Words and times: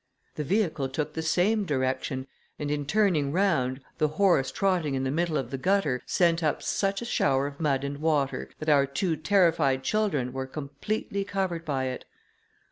The 0.33 0.43
vehicle 0.43 0.89
took 0.89 1.13
the 1.13 1.21
same 1.21 1.63
direction, 1.63 2.25
and 2.57 2.71
in 2.71 2.87
turning 2.87 3.31
round, 3.31 3.81
the 3.99 4.07
horse 4.07 4.51
trotting 4.51 4.95
in 4.95 5.03
the 5.03 5.11
middle 5.11 5.37
of 5.37 5.51
the 5.51 5.59
gutter, 5.59 6.01
sent 6.07 6.41
up 6.41 6.63
such 6.63 7.03
a 7.03 7.05
shower 7.05 7.45
of 7.45 7.59
mud 7.59 7.83
and 7.83 7.99
water, 7.99 8.49
that 8.57 8.67
our 8.67 8.87
two 8.87 9.15
terrified 9.15 9.83
children 9.83 10.33
were 10.33 10.47
completely 10.47 11.23
covered 11.23 11.65
by 11.65 11.83
it. 11.83 12.05